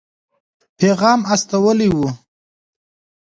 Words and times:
پیغام 0.77 1.19
استولی 1.33 1.89
وو. 1.95 2.07